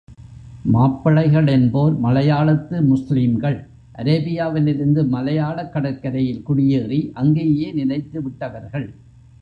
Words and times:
மாப்பிள்ளைகளென்போர் 0.73 1.95
மலையாளத்து 2.03 2.77
முஸ்லீம்கள், 2.81 3.57
அரேபியாவிலிருந்து 3.95 5.03
மலையாளக்கடற்கரையில் 5.11 6.43
குடியேறி 6.43 7.11
அங்கேயே 7.13 7.71
நிலைத்துவிட்டவர்கள். 7.73 8.87